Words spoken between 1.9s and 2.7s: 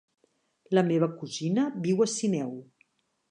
a Sineu.